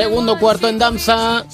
Segundo 0.00 0.38
cuarto 0.38 0.66
en 0.66 0.78
danza 0.78 1.44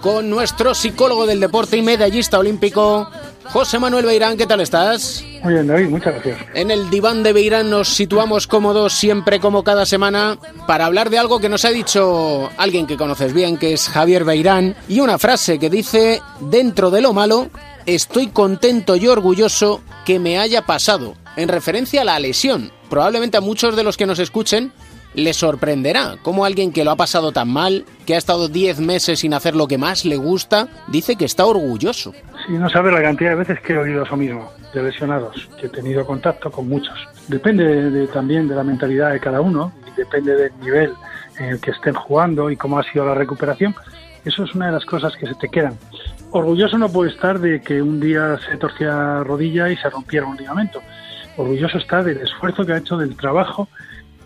con 0.00 0.30
nuestro 0.30 0.76
psicólogo 0.76 1.26
del 1.26 1.40
deporte 1.40 1.76
y 1.76 1.82
medallista 1.82 2.38
olímpico, 2.38 3.10
José 3.46 3.80
Manuel 3.80 4.06
Beirán. 4.06 4.36
¿Qué 4.36 4.46
tal 4.46 4.60
estás? 4.60 5.24
Muy 5.42 5.54
bien, 5.54 5.66
David, 5.66 5.88
muchas 5.88 6.14
gracias. 6.14 6.38
En 6.54 6.70
el 6.70 6.88
diván 6.88 7.24
de 7.24 7.32
Beirán 7.32 7.68
nos 7.68 7.88
situamos 7.88 8.46
cómodos 8.46 8.92
siempre 8.92 9.40
como 9.40 9.64
cada 9.64 9.84
semana 9.86 10.38
para 10.68 10.86
hablar 10.86 11.10
de 11.10 11.18
algo 11.18 11.40
que 11.40 11.48
nos 11.48 11.64
ha 11.64 11.70
dicho 11.70 12.48
alguien 12.56 12.86
que 12.86 12.96
conoces 12.96 13.32
bien, 13.32 13.56
que 13.56 13.72
es 13.72 13.88
Javier 13.88 14.22
Beirán, 14.24 14.76
y 14.88 15.00
una 15.00 15.18
frase 15.18 15.58
que 15.58 15.68
dice, 15.68 16.22
dentro 16.38 16.92
de 16.92 17.00
lo 17.00 17.12
malo, 17.12 17.50
estoy 17.86 18.28
contento 18.28 18.94
y 18.94 19.08
orgulloso 19.08 19.80
que 20.04 20.20
me 20.20 20.38
haya 20.38 20.62
pasado, 20.62 21.16
en 21.34 21.48
referencia 21.48 22.02
a 22.02 22.04
la 22.04 22.20
lesión. 22.20 22.70
Probablemente 22.88 23.36
a 23.36 23.40
muchos 23.40 23.74
de 23.74 23.82
los 23.82 23.96
que 23.96 24.06
nos 24.06 24.20
escuchen 24.20 24.72
le 25.16 25.32
sorprenderá 25.32 26.16
cómo 26.22 26.44
alguien 26.44 26.72
que 26.72 26.84
lo 26.84 26.92
ha 26.92 26.96
pasado 26.96 27.32
tan 27.32 27.48
mal, 27.48 27.84
que 28.04 28.14
ha 28.14 28.18
estado 28.18 28.48
10 28.48 28.80
meses 28.80 29.20
sin 29.20 29.34
hacer 29.34 29.56
lo 29.56 29.66
que 29.66 29.78
más 29.78 30.04
le 30.04 30.16
gusta, 30.16 30.68
dice 30.88 31.16
que 31.16 31.24
está 31.24 31.46
orgulloso. 31.46 32.12
Sí, 32.46 32.52
no 32.52 32.68
sabes 32.68 32.92
la 32.92 33.02
cantidad 33.02 33.30
de 33.30 33.36
veces 33.36 33.60
que 33.60 33.72
he 33.72 33.78
oído 33.78 34.04
eso 34.04 34.16
mismo, 34.16 34.52
de 34.72 34.82
lesionados, 34.82 35.48
que 35.58 35.66
he 35.66 35.70
tenido 35.70 36.06
contacto 36.06 36.50
con 36.50 36.68
muchos. 36.68 36.94
Depende 37.28 38.06
también 38.08 38.46
de 38.46 38.54
la 38.54 38.62
mentalidad 38.62 39.12
de 39.12 39.18
cada 39.18 39.40
uno 39.40 39.72
y 39.90 39.96
depende 39.96 40.36
del 40.36 40.52
nivel 40.60 40.92
en 41.38 41.46
el 41.46 41.60
que 41.60 41.70
estén 41.70 41.94
jugando 41.94 42.50
y 42.50 42.56
cómo 42.56 42.78
ha 42.78 42.82
sido 42.84 43.06
la 43.06 43.14
recuperación. 43.14 43.74
Eso 44.24 44.44
es 44.44 44.54
una 44.54 44.66
de 44.66 44.72
las 44.72 44.84
cosas 44.84 45.14
que 45.16 45.26
se 45.26 45.34
te 45.34 45.48
quedan. 45.48 45.78
Orgulloso 46.30 46.76
no 46.76 46.90
puede 46.90 47.10
estar 47.10 47.38
de 47.38 47.62
que 47.62 47.80
un 47.80 48.00
día 48.00 48.38
se 48.50 48.58
torcía 48.58 49.22
rodilla 49.24 49.70
y 49.70 49.76
se 49.76 49.88
rompiera 49.88 50.26
un 50.26 50.36
ligamento. 50.36 50.82
Orgulloso 51.36 51.78
está 51.78 52.02
del 52.02 52.18
esfuerzo 52.18 52.66
que 52.66 52.72
ha 52.72 52.78
hecho, 52.78 52.96
del 52.96 53.16
trabajo 53.16 53.68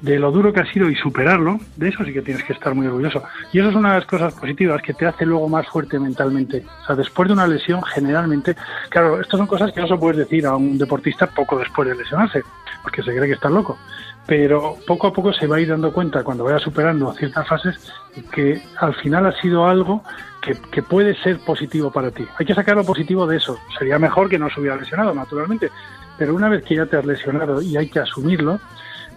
de 0.00 0.18
lo 0.18 0.30
duro 0.30 0.52
que 0.52 0.60
ha 0.60 0.72
sido 0.72 0.88
y 0.88 0.96
superarlo, 0.96 1.58
de 1.76 1.88
eso 1.88 2.04
sí 2.04 2.12
que 2.12 2.22
tienes 2.22 2.42
que 2.44 2.52
estar 2.52 2.74
muy 2.74 2.86
orgulloso. 2.86 3.22
Y 3.52 3.58
eso 3.58 3.68
es 3.68 3.74
una 3.74 3.90
de 3.90 3.98
las 3.98 4.06
cosas 4.06 4.34
positivas 4.34 4.80
que 4.82 4.94
te 4.94 5.06
hace 5.06 5.26
luego 5.26 5.48
más 5.48 5.66
fuerte 5.68 5.98
mentalmente. 5.98 6.64
O 6.82 6.86
sea, 6.86 6.96
después 6.96 7.28
de 7.28 7.34
una 7.34 7.46
lesión, 7.46 7.82
generalmente, 7.82 8.56
claro, 8.88 9.20
estas 9.20 9.38
son 9.38 9.46
cosas 9.46 9.72
que 9.72 9.80
no 9.80 9.88
se 9.88 9.96
puedes 9.96 10.16
decir 10.16 10.46
a 10.46 10.56
un 10.56 10.78
deportista 10.78 11.26
poco 11.26 11.58
después 11.58 11.88
de 11.88 11.96
lesionarse, 11.96 12.42
porque 12.82 13.02
se 13.02 13.14
cree 13.14 13.28
que 13.28 13.34
está 13.34 13.50
loco. 13.50 13.78
Pero 14.26 14.76
poco 14.86 15.08
a 15.08 15.12
poco 15.12 15.32
se 15.32 15.46
va 15.46 15.56
a 15.56 15.60
ir 15.60 15.68
dando 15.68 15.92
cuenta, 15.92 16.22
cuando 16.22 16.44
vaya 16.44 16.58
superando 16.58 17.12
ciertas 17.14 17.46
fases, 17.46 17.92
que 18.32 18.62
al 18.78 18.94
final 18.94 19.26
ha 19.26 19.32
sido 19.40 19.66
algo 19.66 20.02
que, 20.40 20.56
que 20.70 20.82
puede 20.82 21.14
ser 21.22 21.40
positivo 21.40 21.90
para 21.90 22.10
ti. 22.10 22.24
Hay 22.38 22.46
que 22.46 22.54
sacar 22.54 22.76
lo 22.76 22.84
positivo 22.84 23.26
de 23.26 23.36
eso. 23.36 23.58
Sería 23.78 23.98
mejor 23.98 24.30
que 24.30 24.38
no 24.38 24.48
se 24.48 24.60
hubiera 24.60 24.76
lesionado, 24.76 25.12
naturalmente. 25.14 25.70
Pero 26.16 26.34
una 26.34 26.48
vez 26.48 26.62
que 26.64 26.76
ya 26.76 26.86
te 26.86 26.96
has 26.96 27.04
lesionado 27.04 27.60
y 27.60 27.76
hay 27.76 27.88
que 27.88 27.98
asumirlo, 27.98 28.60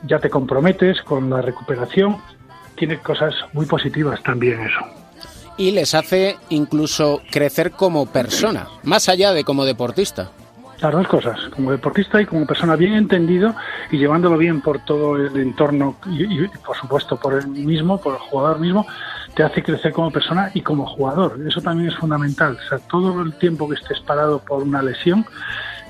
ya 0.07 0.19
te 0.19 0.29
comprometes 0.29 1.01
con 1.01 1.29
la 1.29 1.41
recuperación, 1.41 2.17
tiene 2.75 2.97
cosas 2.97 3.33
muy 3.53 3.65
positivas 3.65 4.21
también 4.23 4.61
eso. 4.61 4.79
Y 5.57 5.71
les 5.71 5.93
hace 5.93 6.35
incluso 6.49 7.21
crecer 7.31 7.71
como 7.71 8.07
persona, 8.07 8.67
más 8.83 9.07
allá 9.07 9.33
de 9.33 9.43
como 9.43 9.65
deportista. 9.65 10.31
Las 10.81 10.91
dos 10.91 11.07
cosas, 11.07 11.39
como 11.55 11.71
deportista 11.71 12.21
y 12.21 12.25
como 12.25 12.45
persona 12.45 12.75
bien 12.75 12.93
entendido 12.95 13.55
y 13.89 13.97
llevándolo 13.97 14.37
bien 14.37 14.59
por 14.59 14.83
todo 14.83 15.15
el 15.15 15.37
entorno 15.37 15.95
y, 16.07 16.45
por 16.47 16.75
supuesto 16.75 17.15
por 17.17 17.35
el 17.35 17.47
mismo, 17.47 18.01
por 18.01 18.15
el 18.15 18.19
jugador 18.19 18.59
mismo, 18.59 18.85
te 19.33 19.43
hace 19.43 19.63
crecer 19.63 19.93
como 19.93 20.11
persona 20.11 20.51
y 20.53 20.61
como 20.61 20.85
jugador. 20.85 21.39
Eso 21.47 21.61
también 21.61 21.89
es 21.89 21.95
fundamental. 21.95 22.57
O 22.65 22.67
sea, 22.67 22.79
todo 22.79 23.21
el 23.21 23.33
tiempo 23.37 23.69
que 23.69 23.75
estés 23.75 24.01
parado 24.01 24.39
por 24.39 24.63
una 24.63 24.81
lesión, 24.81 25.25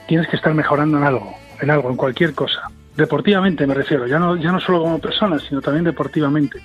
tienes 0.08 0.28
que 0.28 0.36
estar 0.36 0.54
mejorando 0.54 0.98
en 0.98 1.06
algo, 1.06 1.34
en 1.60 1.72
algo, 1.72 1.90
en 1.90 1.96
cualquier 1.96 2.36
cosa 2.36 2.70
deportivamente 2.96 3.66
me 3.66 3.74
refiero, 3.74 4.08
ya 4.08 4.20
no, 4.20 4.36
ya 4.36 4.52
no 4.52 4.60
solo 4.60 4.82
como 4.82 5.00
persona, 5.00 5.40
sino 5.40 5.62
también 5.62 5.86
deportivamente. 5.86 6.60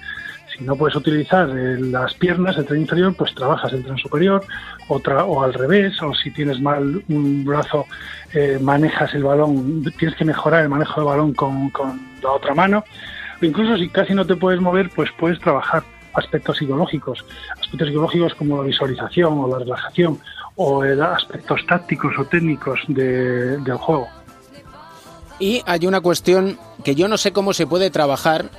Si 0.57 0.65
no 0.65 0.77
puedes 0.77 0.97
utilizar 0.97 1.49
eh, 1.51 1.79
las 1.79 2.15
piernas, 2.15 2.57
el 2.57 2.65
tren 2.65 2.81
inferior, 2.81 3.15
pues 3.17 3.35
trabajas 3.35 3.73
el 3.73 3.85
tren 3.85 3.97
superior, 3.99 4.45
otra, 4.89 5.25
o 5.25 5.43
al 5.43 5.55
revés, 5.55 6.03
o 6.03 6.13
si 6.15 6.31
tienes 6.31 6.61
mal 6.61 7.03
un 7.09 7.45
brazo, 7.45 7.87
eh, 8.35 8.59
manejas 8.61 9.15
el 9.15 9.23
balón, 9.23 9.85
tienes 9.99 10.17
que 10.17 10.25
mejorar 10.25 10.63
el 10.63 10.69
manejo 10.69 11.01
del 11.01 11.09
balón 11.09 11.33
con, 11.35 11.71
con 11.71 12.01
la 12.23 12.33
otra 12.33 12.55
mano. 12.55 12.85
O 13.41 13.45
incluso 13.45 13.77
si 13.77 13.89
casi 13.89 14.15
no 14.15 14.27
te 14.27 14.37
puedes 14.37 14.61
mover, 14.61 14.91
pues 14.95 15.11
puedes 15.17 15.39
trabajar 15.39 15.85
aspectos 16.15 16.57
psicológicos, 16.57 17.25
aspectos 17.53 17.89
psicológicos 17.89 18.35
como 18.35 18.57
la 18.57 18.65
visualización 18.65 19.39
o 19.39 19.49
la 19.49 19.61
relajación, 19.61 20.19
o 20.57 20.83
aspectos 20.83 21.65
tácticos 21.67 22.19
o 22.19 22.25
técnicos 22.25 22.81
de, 22.89 23.59
del 23.59 23.77
juego. 23.77 24.09
Y 25.39 25.63
hay 25.67 25.87
una 25.87 26.01
cuestión 26.01 26.59
que 26.85 26.95
yo 26.95 27.09
no 27.09 27.19
sé 27.19 27.33
cómo 27.33 27.53
se 27.53 27.67
puede 27.67 27.91
trabajar, 27.91 28.51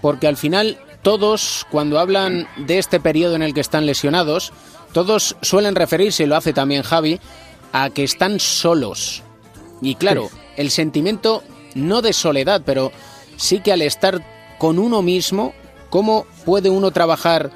porque 0.00 0.26
al 0.26 0.36
final 0.36 0.78
todos, 1.02 1.66
cuando 1.70 1.98
hablan 1.98 2.48
de 2.56 2.78
este 2.78 2.98
periodo 2.98 3.36
en 3.36 3.42
el 3.42 3.54
que 3.54 3.60
están 3.60 3.86
lesionados, 3.86 4.52
todos 4.92 5.36
suelen 5.42 5.74
referirse, 5.74 6.24
y 6.24 6.26
lo 6.26 6.36
hace 6.36 6.52
también 6.52 6.82
Javi, 6.82 7.20
a 7.72 7.90
que 7.90 8.04
están 8.04 8.40
solos. 8.40 9.22
Y 9.80 9.96
claro, 9.96 10.30
el 10.56 10.70
sentimiento 10.70 11.42
no 11.74 12.02
de 12.02 12.12
soledad, 12.12 12.62
pero 12.64 12.90
sí 13.36 13.60
que 13.60 13.72
al 13.72 13.82
estar 13.82 14.24
con 14.58 14.78
uno 14.78 15.02
mismo, 15.02 15.52
¿cómo 15.90 16.26
puede 16.44 16.70
uno 16.70 16.90
trabajar? 16.90 17.50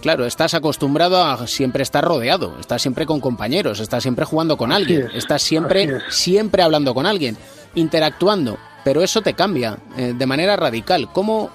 Claro, 0.00 0.24
estás 0.24 0.54
acostumbrado 0.54 1.22
a 1.22 1.46
siempre 1.46 1.82
estar 1.82 2.04
rodeado, 2.04 2.56
estás 2.60 2.82
siempre 2.82 3.06
con 3.06 3.20
compañeros, 3.20 3.80
estás 3.80 4.02
siempre 4.02 4.24
jugando 4.24 4.56
con 4.56 4.72
alguien, 4.72 5.08
estás 5.14 5.42
siempre, 5.42 6.00
siempre 6.10 6.62
hablando 6.62 6.94
con 6.94 7.06
alguien 7.06 7.36
interactuando, 7.76 8.58
pero 8.84 9.02
eso 9.02 9.22
te 9.22 9.34
cambia 9.34 9.78
eh, 9.96 10.14
de 10.16 10.26
manera 10.26 10.56
radical. 10.56 11.08
¿Cómo 11.12 11.50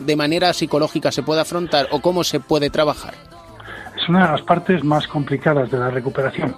de 0.00 0.16
manera 0.16 0.52
psicológica 0.52 1.12
se 1.12 1.22
puede 1.22 1.40
afrontar 1.40 1.86
o 1.92 2.00
cómo 2.00 2.24
se 2.24 2.40
puede 2.40 2.70
trabajar? 2.70 3.14
Es 3.96 4.08
una 4.08 4.26
de 4.26 4.32
las 4.32 4.42
partes 4.42 4.84
más 4.84 5.06
complicadas 5.06 5.70
de 5.70 5.78
la 5.78 5.90
recuperación. 5.90 6.54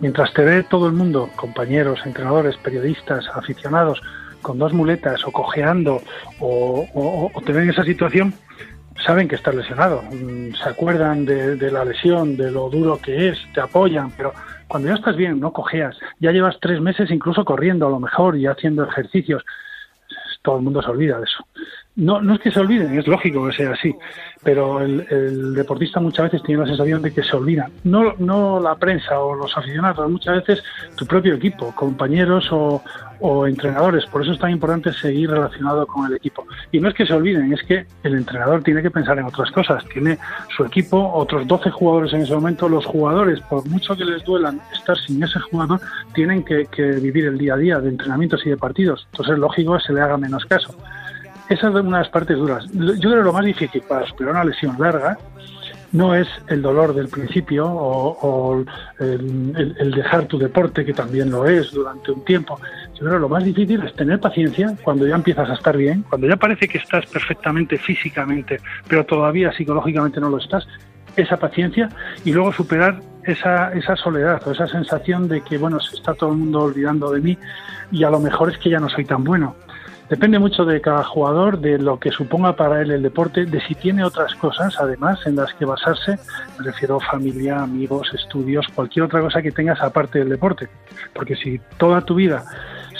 Mientras 0.00 0.32
te 0.32 0.42
ve 0.42 0.62
todo 0.62 0.86
el 0.86 0.92
mundo, 0.92 1.28
compañeros, 1.34 1.98
entrenadores, 2.04 2.56
periodistas, 2.58 3.24
aficionados, 3.34 4.00
con 4.42 4.58
dos 4.58 4.72
muletas 4.72 5.26
o 5.26 5.32
cojeando 5.32 6.00
o, 6.38 7.30
te 7.44 7.52
ven 7.52 7.64
en 7.64 7.70
esa 7.70 7.84
situación, 7.84 8.32
saben 9.04 9.26
que 9.26 9.34
estás 9.34 9.54
lesionado, 9.54 10.02
mm, 10.02 10.54
se 10.54 10.68
acuerdan 10.68 11.24
de, 11.24 11.56
de, 11.56 11.70
la 11.70 11.84
lesión, 11.84 12.36
de 12.36 12.50
lo 12.50 12.70
duro 12.70 12.98
que 12.98 13.28
es, 13.28 13.38
te 13.54 13.60
apoyan, 13.60 14.10
pero 14.12 14.32
cuando 14.68 14.88
ya 14.88 14.94
estás 14.94 15.16
bien, 15.16 15.40
no 15.40 15.52
cojeas, 15.52 15.96
ya 16.20 16.30
llevas 16.30 16.58
tres 16.60 16.80
meses 16.80 17.10
incluso 17.10 17.44
corriendo 17.44 17.86
a 17.86 17.90
lo 17.90 17.98
mejor 17.98 18.36
y 18.36 18.46
haciendo 18.46 18.84
ejercicios, 18.84 19.44
todo 20.42 20.56
el 20.58 20.62
mundo 20.62 20.82
se 20.82 20.90
olvida 20.90 21.18
de 21.18 21.24
eso. 21.24 21.44
No, 21.98 22.20
no 22.20 22.34
es 22.34 22.40
que 22.40 22.52
se 22.52 22.60
olviden, 22.60 22.96
es 22.96 23.08
lógico 23.08 23.48
que 23.48 23.56
sea 23.56 23.72
así, 23.72 23.92
pero 24.44 24.80
el, 24.80 25.52
deportista 25.52 25.98
muchas 25.98 26.26
veces 26.30 26.44
tiene 26.44 26.60
la 26.60 26.68
sensación 26.68 27.02
de 27.02 27.12
que 27.12 27.24
se 27.24 27.34
olvida. 27.36 27.68
No, 27.82 28.14
no 28.18 28.60
la 28.60 28.76
prensa 28.76 29.18
o 29.18 29.34
los 29.34 29.56
aficionados, 29.58 30.08
muchas 30.08 30.36
veces 30.36 30.62
tu 30.94 31.04
propio 31.06 31.34
equipo, 31.34 31.74
compañeros 31.74 32.52
o, 32.52 32.84
o 33.18 33.48
entrenadores. 33.48 34.06
Por 34.06 34.22
eso 34.22 34.30
es 34.30 34.38
tan 34.38 34.52
importante 34.52 34.92
seguir 34.92 35.28
relacionado 35.28 35.84
con 35.88 36.06
el 36.06 36.14
equipo. 36.14 36.46
Y 36.70 36.78
no 36.78 36.88
es 36.88 36.94
que 36.94 37.04
se 37.04 37.14
olviden, 37.14 37.52
es 37.52 37.64
que 37.64 37.84
el 38.04 38.14
entrenador 38.14 38.62
tiene 38.62 38.80
que 38.80 38.92
pensar 38.92 39.18
en 39.18 39.24
otras 39.24 39.50
cosas. 39.50 39.84
Tiene 39.92 40.18
su 40.56 40.64
equipo, 40.64 41.12
otros 41.14 41.48
12 41.48 41.70
jugadores 41.70 42.12
en 42.12 42.20
ese 42.20 42.32
momento. 42.32 42.68
Los 42.68 42.86
jugadores, 42.86 43.40
por 43.40 43.66
mucho 43.68 43.96
que 43.96 44.04
les 44.04 44.22
duelan 44.22 44.60
estar 44.72 44.96
sin 44.96 45.20
ese 45.20 45.40
jugador, 45.40 45.80
tienen 46.14 46.44
que, 46.44 46.66
que 46.66 46.92
vivir 46.92 47.26
el 47.26 47.38
día 47.38 47.54
a 47.54 47.56
día 47.56 47.80
de 47.80 47.88
entrenamientos 47.88 48.46
y 48.46 48.50
de 48.50 48.56
partidos. 48.56 49.08
Entonces, 49.10 49.36
lógico, 49.36 49.76
que 49.76 49.82
se 49.82 49.92
le 49.92 50.00
haga 50.00 50.16
menos 50.16 50.44
caso. 50.46 50.76
Esa 51.48 51.68
es 51.68 51.74
una 51.74 51.98
de 51.98 52.04
las 52.04 52.08
partes 52.10 52.36
duras. 52.36 52.66
Yo 52.72 52.94
creo 52.94 53.16
que 53.16 53.22
lo 53.22 53.32
más 53.32 53.44
difícil 53.44 53.82
para 53.82 54.06
superar 54.06 54.34
una 54.34 54.44
lesión 54.44 54.76
larga 54.78 55.16
no 55.92 56.14
es 56.14 56.28
el 56.48 56.60
dolor 56.60 56.94
del 56.94 57.08
principio 57.08 57.66
o, 57.66 58.62
el, 58.98 59.90
dejar 59.94 60.26
tu 60.26 60.38
deporte, 60.38 60.84
que 60.84 60.92
también 60.92 61.30
lo 61.30 61.46
es 61.46 61.72
durante 61.72 62.12
un 62.12 62.24
tiempo. 62.24 62.60
Yo 62.94 63.00
creo 63.00 63.12
que 63.12 63.18
lo 63.20 63.28
más 63.28 63.44
difícil 63.44 63.82
es 63.82 63.94
tener 63.94 64.20
paciencia 64.20 64.74
cuando 64.82 65.06
ya 65.06 65.14
empiezas 65.14 65.48
a 65.48 65.54
estar 65.54 65.76
bien, 65.76 66.04
cuando 66.08 66.28
ya 66.28 66.36
parece 66.36 66.68
que 66.68 66.78
estás 66.78 67.06
perfectamente 67.06 67.78
físicamente, 67.78 68.60
pero 68.86 69.06
todavía 69.06 69.52
psicológicamente 69.52 70.20
no 70.20 70.28
lo 70.28 70.38
estás, 70.38 70.66
esa 71.16 71.38
paciencia 71.38 71.88
y 72.24 72.32
luego 72.32 72.52
superar 72.52 73.00
esa, 73.24 73.72
esa 73.72 73.96
soledad 73.96 74.46
o 74.46 74.52
esa 74.52 74.66
sensación 74.66 75.28
de 75.28 75.40
que, 75.40 75.58
bueno, 75.58 75.80
se 75.80 75.96
está 75.96 76.14
todo 76.14 76.30
el 76.30 76.36
mundo 76.36 76.60
olvidando 76.60 77.10
de 77.10 77.20
mí 77.20 77.38
y 77.90 78.04
a 78.04 78.10
lo 78.10 78.20
mejor 78.20 78.50
es 78.52 78.58
que 78.58 78.70
ya 78.70 78.78
no 78.78 78.88
soy 78.88 79.04
tan 79.04 79.24
bueno. 79.24 79.56
Depende 80.08 80.38
mucho 80.38 80.64
de 80.64 80.80
cada 80.80 81.04
jugador, 81.04 81.60
de 81.60 81.78
lo 81.78 82.00
que 82.00 82.10
suponga 82.10 82.56
para 82.56 82.80
él 82.80 82.90
el 82.90 83.02
deporte, 83.02 83.44
de 83.44 83.60
si 83.60 83.74
tiene 83.74 84.02
otras 84.02 84.34
cosas, 84.36 84.74
además, 84.80 85.20
en 85.26 85.36
las 85.36 85.52
que 85.54 85.66
basarse. 85.66 86.18
Me 86.58 86.64
refiero 86.64 86.96
a 86.96 87.00
familia, 87.00 87.58
amigos, 87.58 88.10
estudios, 88.14 88.66
cualquier 88.74 89.04
otra 89.04 89.20
cosa 89.20 89.42
que 89.42 89.52
tengas 89.52 89.82
aparte 89.82 90.20
del 90.20 90.30
deporte. 90.30 90.68
Porque 91.12 91.36
si 91.36 91.60
toda 91.76 92.00
tu 92.00 92.14
vida 92.14 92.42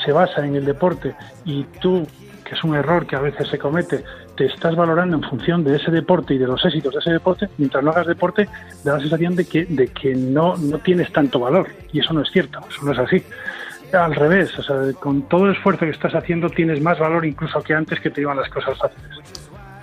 se 0.05 0.12
basa 0.12 0.44
en 0.44 0.56
el 0.56 0.66
deporte 0.66 1.14
y 1.46 1.64
tú, 1.81 2.06
que 2.44 2.55
es 2.55 2.62
un 2.62 2.75
error 2.75 3.06
que 3.06 3.16
a 3.16 3.20
veces 3.20 3.49
se 3.49 3.58
comete, 3.58 4.05
te 4.37 4.44
estás 4.44 4.76
valorando 4.76 5.16
en 5.16 5.22
función 5.22 5.64
de 5.64 5.76
ese 5.76 5.90
deporte 5.90 6.34
y 6.34 6.38
de 6.38 6.46
los 6.46 6.62
éxitos 6.62 6.93
de 6.93 7.00
ese 7.00 7.12
deporte, 7.12 7.49
mientras 7.56 7.82
no 7.82 7.90
hagas 7.90 8.06
deporte, 8.06 8.46
da 8.84 8.94
la 8.94 9.00
sensación 9.00 9.34
de 9.34 9.46
que, 9.46 9.64
de 9.64 9.88
que 9.88 10.14
no, 10.14 10.58
no 10.58 10.78
tienes 10.78 11.10
tanto 11.10 11.40
valor. 11.40 11.69
Y 11.90 12.00
eso 12.00 12.12
no 12.12 12.20
es 12.20 12.31
cierto, 12.31 12.60
eso 12.69 12.84
no 12.84 12.93
es 12.93 12.99
así 12.99 13.25
al 13.93 14.14
revés, 14.14 14.50
o 14.58 14.62
sea, 14.62 14.76
con 15.00 15.23
todo 15.29 15.46
el 15.46 15.56
esfuerzo 15.56 15.85
que 15.85 15.90
estás 15.90 16.14
haciendo 16.14 16.49
tienes 16.50 16.81
más 16.81 16.99
valor 16.99 17.25
incluso 17.25 17.61
que 17.62 17.75
antes 17.75 18.00
que 18.00 18.11
te 18.11 18.20
iban 18.20 18.37
las 18.37 18.49
cosas 18.50 18.76
fáciles. 18.79 19.19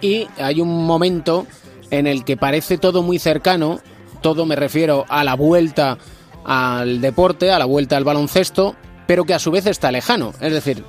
Y 0.02 0.28
hay 0.38 0.62
un 0.62 0.86
momento 0.86 1.48
en 1.92 2.08
el 2.08 2.24
que 2.24 2.38
parece 2.38 2.78
todo 2.78 3.02
muy 3.02 3.20
cercano, 3.20 3.80
todo 4.22 4.46
me 4.46 4.56
refiero 4.56 5.06
a 5.10 5.24
la 5.24 5.36
vuelta 5.36 5.98
al 6.44 7.02
deporte, 7.02 7.52
a 7.52 7.60
la 7.60 7.66
vuelta 7.66 7.98
al 7.98 8.04
baloncesto, 8.04 8.76
pero 9.08 9.24
que 9.24 9.34
a 9.34 9.40
su 9.40 9.52
vez 9.52 9.66
está 9.66 9.92
lejano. 9.92 10.34
Es 10.42 10.54
decir, 10.54 10.84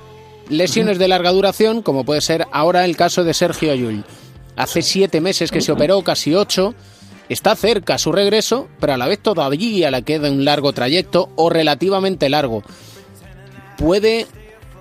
lesiones 0.49 0.99
de 0.99 1.07
larga 1.07 1.31
duración, 1.31 1.81
como 1.81 2.03
puede 2.03 2.21
ser 2.21 2.45
ahora 2.51 2.85
el 2.85 2.95
caso 2.95 3.23
de 3.23 3.33
Sergio 3.33 3.71
Ayul. 3.71 4.03
Hace 4.55 4.81
siete 4.81 5.21
meses 5.21 5.51
que 5.51 5.61
se 5.61 5.71
operó, 5.71 6.01
casi 6.03 6.33
ocho. 6.33 6.73
Está 7.29 7.55
cerca 7.55 7.97
su 7.97 8.11
regreso, 8.11 8.69
pero 8.79 8.93
a 8.93 8.97
la 8.97 9.07
vez 9.07 9.19
todavía 9.19 9.91
le 9.91 10.01
queda 10.03 10.31
un 10.31 10.45
largo 10.45 10.71
trayecto 10.73 11.29
o 11.35 11.49
relativamente 11.49 12.29
largo. 12.29 12.63
¿Puede 13.77 14.25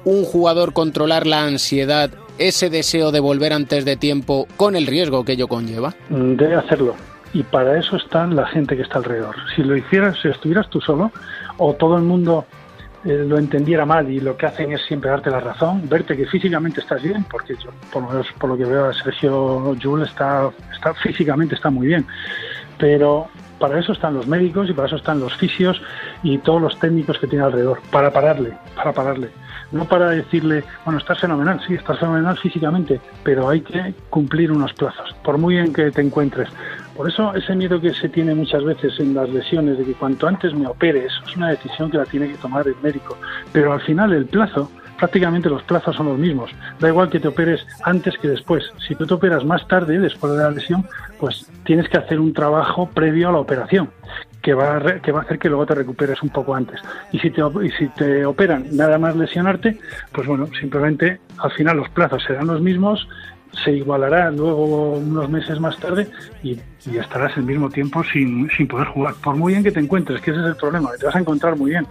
un 0.04 0.24
jugador 0.24 0.72
controlar 0.72 1.26
la 1.26 1.44
ansiedad, 1.44 2.10
ese 2.38 2.70
deseo 2.70 3.12
de 3.12 3.20
volver 3.20 3.52
antes 3.52 3.84
de 3.84 3.96
tiempo, 3.96 4.46
con 4.56 4.76
el 4.76 4.86
riesgo 4.86 5.24
que 5.24 5.32
ello 5.32 5.48
conlleva? 5.48 5.94
Debe 6.08 6.54
hacerlo. 6.54 6.94
Y 7.32 7.42
para 7.42 7.78
eso 7.78 7.96
está 7.96 8.26
la 8.26 8.46
gente 8.46 8.76
que 8.76 8.82
está 8.82 8.98
alrededor. 8.98 9.34
Si 9.54 9.62
lo 9.62 9.76
hicieras, 9.76 10.16
si 10.22 10.28
estuvieras 10.28 10.70
tú 10.70 10.80
solo, 10.80 11.12
o 11.58 11.74
todo 11.74 11.96
el 11.96 12.04
mundo 12.04 12.46
eh, 13.04 13.24
lo 13.26 13.38
entendiera 13.38 13.84
mal 13.84 14.10
y 14.10 14.20
lo 14.20 14.36
que 14.36 14.46
hacen 14.46 14.72
es 14.72 14.82
siempre 14.86 15.10
darte 15.10 15.30
la 15.30 15.40
razón, 15.40 15.88
verte 15.88 16.16
que 16.16 16.26
físicamente 16.26 16.80
estás 16.80 17.02
bien, 17.02 17.24
porque 17.30 17.54
yo, 17.54 17.70
por 17.92 18.02
lo 18.02 18.24
por 18.38 18.50
lo 18.50 18.56
que 18.56 18.64
veo, 18.64 18.92
Sergio 18.92 19.76
Jules 19.80 20.08
está, 20.08 20.50
está 20.72 20.94
físicamente 20.94 21.54
está 21.54 21.70
muy 21.70 21.86
bien, 21.86 22.06
pero 22.78 23.28
para 23.58 23.78
eso 23.78 23.92
están 23.92 24.14
los 24.14 24.26
médicos 24.26 24.68
y 24.68 24.72
para 24.72 24.86
eso 24.86 24.96
están 24.96 25.20
los 25.20 25.34
fisios 25.36 25.80
y 26.22 26.38
todos 26.38 26.60
los 26.60 26.78
técnicos 26.78 27.18
que 27.18 27.26
tiene 27.26 27.44
alrededor, 27.44 27.80
para 27.90 28.12
pararle, 28.12 28.52
para 28.74 28.92
pararle. 28.92 29.30
No 29.72 29.84
para 29.84 30.10
decirle, 30.10 30.62
bueno, 30.84 30.98
estás 30.98 31.20
fenomenal, 31.20 31.60
sí, 31.66 31.74
estás 31.74 31.98
fenomenal 31.98 32.38
físicamente, 32.38 33.00
pero 33.24 33.48
hay 33.48 33.62
que 33.62 33.94
cumplir 34.10 34.52
unos 34.52 34.72
plazos, 34.74 35.14
por 35.24 35.38
muy 35.38 35.56
bien 35.56 35.72
que 35.72 35.90
te 35.90 36.02
encuentres. 36.02 36.48
Por 36.96 37.08
eso 37.08 37.34
ese 37.34 37.54
miedo 37.54 37.80
que 37.80 37.92
se 37.92 38.08
tiene 38.08 38.34
muchas 38.34 38.64
veces 38.64 38.98
en 39.00 39.14
las 39.14 39.28
lesiones 39.28 39.76
de 39.78 39.84
que 39.84 39.94
cuanto 39.94 40.28
antes 40.28 40.54
me 40.54 40.66
opere, 40.66 41.06
eso 41.06 41.20
es 41.26 41.36
una 41.36 41.50
decisión 41.50 41.90
que 41.90 41.98
la 41.98 42.04
tiene 42.04 42.28
que 42.28 42.38
tomar 42.38 42.66
el 42.66 42.76
médico. 42.82 43.18
Pero 43.52 43.72
al 43.72 43.80
final 43.80 44.12
el 44.12 44.26
plazo, 44.26 44.70
prácticamente 44.98 45.48
los 45.48 45.62
plazos 45.62 45.96
son 45.96 46.06
los 46.06 46.18
mismos. 46.18 46.50
Da 46.80 46.88
igual 46.88 47.10
que 47.10 47.20
te 47.20 47.28
operes 47.28 47.66
antes 47.84 48.16
que 48.18 48.28
después. 48.28 48.64
Si 48.86 48.94
tú 48.94 49.06
te 49.06 49.14
operas 49.14 49.44
más 49.44 49.66
tarde, 49.68 49.98
después 49.98 50.32
de 50.32 50.42
la 50.42 50.50
lesión, 50.50 50.86
pues 51.18 51.50
tienes 51.64 51.88
que 51.88 51.98
hacer 51.98 52.20
un 52.20 52.32
trabajo 52.32 52.88
previo 52.88 53.28
a 53.28 53.32
la 53.32 53.38
operación 53.38 53.90
que 54.42 54.54
va, 54.54 54.76
a 54.76 55.00
que 55.00 55.10
va 55.10 55.20
a 55.20 55.22
hacer 55.22 55.38
que 55.38 55.48
luego 55.48 55.66
te 55.66 55.74
recuperes 55.74 56.22
un 56.22 56.28
poco 56.28 56.54
antes. 56.54 56.80
Y 57.12 57.18
si, 57.18 57.30
te, 57.30 57.40
y 57.40 57.70
si 57.72 57.88
te 57.88 58.24
operan 58.24 58.66
nada 58.72 58.98
más 58.98 59.16
lesionarte, 59.16 59.78
pues 60.12 60.26
bueno, 60.26 60.48
simplemente 60.60 61.20
al 61.38 61.50
final 61.52 61.78
los 61.78 61.88
plazos 61.90 62.22
serán 62.22 62.46
los 62.46 62.60
mismos, 62.60 63.08
se 63.64 63.72
igualará 63.72 64.30
luego 64.30 64.92
unos 64.92 65.28
meses 65.28 65.60
más 65.60 65.76
tarde 65.78 66.08
y, 66.42 66.58
estarás 66.98 67.36
el 67.36 67.42
mismo 67.42 67.68
tiempo 67.68 68.04
sin, 68.04 68.48
sin, 68.56 68.68
poder 68.68 68.86
jugar. 68.88 69.14
Por 69.22 69.36
muy 69.36 69.52
bien 69.52 69.64
que 69.64 69.72
te 69.72 69.80
encuentres, 69.80 70.20
que 70.20 70.30
ese 70.30 70.40
es 70.40 70.46
el 70.46 70.56
problema, 70.56 70.92
que 70.92 70.98
te 70.98 71.06
vas 71.06 71.16
a 71.16 71.20
encontrar 71.20 71.56
muy 71.56 71.70
bien 71.70 71.86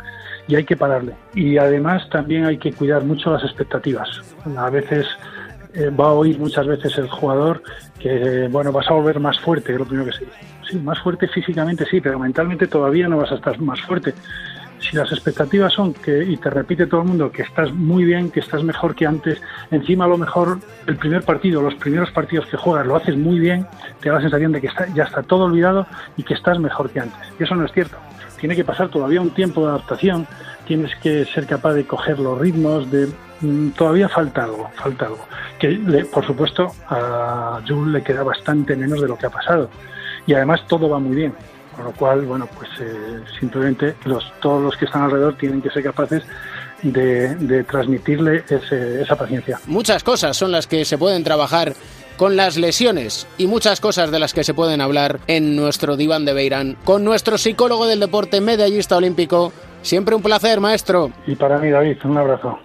y 0.47 0.55
hay 0.55 0.63
que 0.63 0.77
pararle. 0.77 1.13
Y 1.33 1.57
además 1.57 2.07
también 2.09 2.45
hay 2.45 2.57
que 2.57 2.71
cuidar 2.71 3.03
mucho 3.03 3.31
las 3.31 3.43
expectativas. 3.43 4.09
A 4.55 4.69
veces 4.69 5.05
eh, 5.73 5.89
va 5.89 6.05
a 6.05 6.13
oír 6.13 6.39
muchas 6.39 6.65
veces 6.65 6.97
el 6.97 7.09
jugador 7.09 7.61
que, 7.99 8.47
bueno, 8.49 8.71
vas 8.71 8.89
a 8.89 8.93
volver 8.93 9.19
más 9.19 9.39
fuerte, 9.39 9.73
es 9.73 9.79
lo 9.79 9.85
primero 9.85 10.09
que 10.09 10.17
se 10.17 10.25
dice. 10.25 10.37
Sí, 10.69 10.77
más 10.77 10.99
fuerte 10.99 11.27
físicamente 11.27 11.85
sí, 11.85 11.99
pero 11.99 12.17
mentalmente 12.17 12.67
todavía 12.67 13.07
no 13.07 13.17
vas 13.17 13.31
a 13.31 13.35
estar 13.35 13.59
más 13.59 13.81
fuerte 13.81 14.13
si 14.79 14.95
las 14.95 15.11
expectativas 15.11 15.73
son 15.73 15.93
que, 15.93 16.23
y 16.23 16.37
te 16.37 16.49
repite 16.49 16.87
todo 16.87 17.01
el 17.01 17.07
mundo, 17.07 17.31
que 17.31 17.41
estás 17.41 17.73
muy 17.73 18.03
bien, 18.03 18.29
que 18.31 18.39
estás 18.39 18.63
mejor 18.63 18.95
que 18.95 19.05
antes, 19.05 19.41
encima 19.71 20.05
a 20.05 20.07
lo 20.07 20.17
mejor 20.17 20.59
el 20.87 20.97
primer 20.97 21.23
partido, 21.23 21.61
los 21.61 21.75
primeros 21.75 22.11
partidos 22.11 22.45
que 22.47 22.57
juegas 22.57 22.85
lo 22.85 22.95
haces 22.95 23.17
muy 23.17 23.39
bien, 23.39 23.65
te 23.99 24.09
da 24.09 24.15
la 24.15 24.21
sensación 24.21 24.51
de 24.51 24.61
que 24.61 24.67
está, 24.67 24.87
ya 24.93 25.03
está 25.03 25.23
todo 25.23 25.45
olvidado 25.45 25.87
y 26.17 26.23
que 26.23 26.33
estás 26.33 26.59
mejor 26.59 26.89
que 26.89 26.99
antes. 26.99 27.19
Y 27.39 27.43
eso 27.43 27.55
no 27.55 27.65
es 27.65 27.71
cierto. 27.71 27.97
Tiene 28.39 28.55
que 28.55 28.63
pasar 28.63 28.89
todavía 28.89 29.21
un 29.21 29.31
tiempo 29.31 29.61
de 29.61 29.69
adaptación, 29.69 30.27
tienes 30.67 30.95
que 30.97 31.25
ser 31.25 31.45
capaz 31.45 31.73
de 31.73 31.85
coger 31.85 32.19
los 32.19 32.37
ritmos, 32.37 32.91
de 32.91 33.07
mm, 33.41 33.69
todavía 33.69 34.09
falta 34.09 34.43
algo, 34.43 34.69
falta 34.75 35.05
algo. 35.05 35.25
Que 35.57 36.05
por 36.11 36.25
supuesto 36.25 36.67
a 36.89 37.61
Jules 37.67 37.93
le 37.93 38.03
queda 38.03 38.23
bastante 38.23 38.75
menos 38.75 39.01
de 39.01 39.07
lo 39.07 39.17
que 39.17 39.25
ha 39.25 39.31
pasado. 39.31 39.69
Y 40.27 40.33
además 40.33 40.65
todo 40.67 40.89
va 40.89 40.99
muy 40.99 41.15
bien 41.15 41.33
con 41.75 41.85
lo 41.85 41.91
cual, 41.91 42.21
bueno, 42.21 42.47
pues 42.57 42.69
eh, 42.79 43.21
simplemente 43.39 43.95
los, 44.05 44.31
todos 44.41 44.61
los 44.63 44.75
que 44.77 44.85
están 44.85 45.03
alrededor 45.03 45.37
tienen 45.37 45.61
que 45.61 45.69
ser 45.69 45.83
capaces 45.83 46.23
de, 46.81 47.63
transmitirle 47.63 48.43
esa 48.49 49.15
paciencia. 49.15 49.59
Muchas 49.67 50.03
cosas 50.03 50.37
son 50.37 50.51
las 50.51 50.67
que 50.67 50.85
se 50.85 50.97
pueden 50.97 51.23
trabajar 51.23 51.73
con 52.17 52.35
las 52.35 52.57
lesiones 52.57 53.27
y 53.37 53.47
muchas 53.47 53.81
cosas 53.81 54.11
de 54.11 54.19
las 54.19 54.33
que 54.33 54.43
se 54.43 54.53
pueden 54.53 54.81
hablar 54.81 55.19
en 55.27 55.55
nuestro 55.55 55.97
diván 55.97 56.25
de 56.25 56.33
Beirán 56.33 56.77
con 56.85 57.03
nuestro 57.03 57.37
psicólogo 57.37 57.87
del 57.87 57.99
deporte 57.99 58.39
medallista 58.41 58.97
olímpico. 58.97 59.51
Siempre 59.81 60.15
un 60.15 60.21
placer, 60.21 60.59
maestro. 60.59 61.11
Y 61.27 61.35
para 61.35 61.57
mí, 61.59 61.69
David, 61.69 61.97
un 62.05 62.17
abrazo. 62.17 62.59